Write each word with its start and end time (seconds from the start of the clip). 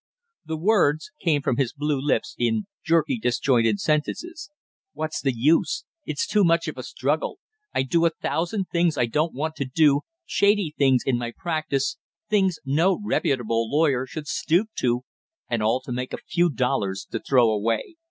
The 0.45 0.57
words 0.57 1.11
came 1.23 1.43
from 1.43 1.57
his 1.57 1.73
blue 1.73 2.01
lips 2.01 2.33
in 2.39 2.65
jerky 2.83 3.19
disjointed 3.19 3.79
sentences. 3.79 4.49
"What's 4.93 5.21
the 5.21 5.31
use, 5.31 5.85
it's 6.07 6.25
too 6.25 6.43
much 6.43 6.67
of 6.67 6.75
a 6.79 6.81
struggle! 6.81 7.37
I 7.71 7.83
do 7.83 8.07
a 8.07 8.09
thousand 8.09 8.65
things 8.71 8.97
I 8.97 9.05
don't 9.05 9.35
want 9.35 9.53
to 9.57 9.65
do, 9.65 10.01
shady 10.25 10.73
things 10.75 11.03
in 11.05 11.19
my 11.19 11.31
practice, 11.37 11.97
things 12.31 12.57
no 12.65 12.99
reputable 13.05 13.69
lawyer 13.69 14.07
should 14.07 14.25
stoop 14.25 14.69
to, 14.79 15.03
and 15.47 15.61
all 15.61 15.81
to 15.81 15.91
make 15.91 16.13
a 16.13 16.17
few 16.27 16.49
dollars 16.49 17.05
to 17.11 17.19
throw 17.19 17.51
away. 17.51 17.97